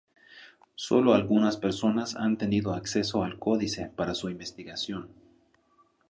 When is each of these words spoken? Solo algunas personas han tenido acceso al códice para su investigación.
Solo 0.77 1.13
algunas 1.13 1.57
personas 1.57 2.15
han 2.15 2.35
tenido 2.39 2.73
acceso 2.73 3.23
al 3.23 3.37
códice 3.37 3.91
para 3.95 4.15
su 4.15 4.31
investigación. 4.31 5.11